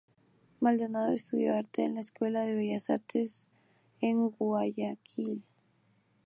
Maldonado 0.61 1.13
Estudió 1.13 1.53
arte 1.55 1.83
en 1.83 1.93
la 1.93 1.99
Escuela 2.01 2.41
de 2.41 2.55
Bellas 2.55 2.89
artes 2.89 3.47
en 3.99 4.29
Guayaquil. 4.31 5.43